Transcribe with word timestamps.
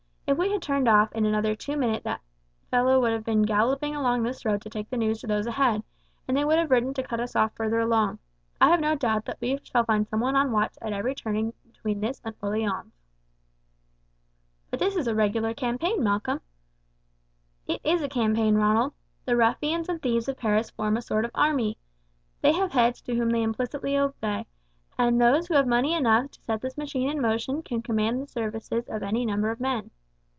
If 0.27 0.37
we 0.37 0.49
had 0.49 0.61
turned 0.61 0.87
off, 0.87 1.11
in 1.11 1.25
another 1.25 1.57
two 1.57 1.75
minutes 1.75 2.05
that 2.05 2.21
fellow 2.69 3.01
would 3.01 3.11
have 3.11 3.25
been 3.25 3.41
galloping 3.41 3.93
along 3.93 4.23
this 4.23 4.45
road 4.45 4.61
to 4.61 4.69
take 4.69 4.89
the 4.89 4.95
news 4.95 5.19
to 5.19 5.27
those 5.27 5.45
ahead, 5.45 5.83
and 6.25 6.37
they 6.37 6.45
would 6.45 6.57
have 6.57 6.71
ridden 6.71 6.93
to 6.93 7.03
cut 7.03 7.19
us 7.19 7.35
off 7.35 7.51
further 7.53 7.79
along. 7.81 8.17
I 8.61 8.69
have 8.69 8.79
no 8.79 8.95
doubt 8.95 9.27
we 9.41 9.59
shall 9.61 9.83
find 9.83 10.07
someone 10.07 10.37
on 10.37 10.53
watch 10.53 10.77
at 10.81 10.93
every 10.93 11.15
turning 11.15 11.51
between 11.67 11.99
this 11.99 12.21
and 12.23 12.33
Orleans." 12.41 12.93
"But 14.69 14.79
this 14.79 14.95
is 14.95 15.05
a 15.05 15.13
regular 15.13 15.53
campaign, 15.53 16.01
Malcolm." 16.01 16.39
"It 17.67 17.81
is 17.83 18.01
a 18.01 18.07
campaign, 18.07 18.55
Ronald. 18.55 18.93
The 19.25 19.35
ruffians 19.35 19.89
and 19.89 20.01
thieves 20.01 20.29
of 20.29 20.37
Paris 20.37 20.69
form 20.71 20.95
a 20.95 21.01
sort 21.01 21.25
of 21.25 21.31
army. 21.35 21.77
They 22.41 22.53
have 22.53 22.71
heads 22.71 23.03
whom 23.05 23.31
they 23.31 23.43
implicitly 23.43 23.97
obey, 23.97 24.45
and 24.97 25.19
those 25.19 25.47
who 25.47 25.55
have 25.55 25.67
money 25.67 25.93
enough 25.93 26.31
to 26.31 26.41
set 26.43 26.61
this 26.61 26.77
machine 26.77 27.09
in 27.09 27.19
motion 27.21 27.61
can 27.63 27.81
command 27.81 28.21
the 28.21 28.27
services 28.27 28.87
of 28.87 29.03
any 29.03 29.25
number 29.25 29.51
of 29.51 29.59
men. 29.59 29.91